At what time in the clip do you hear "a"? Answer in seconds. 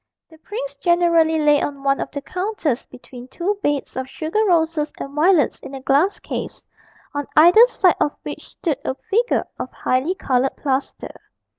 5.75-5.79, 8.83-8.95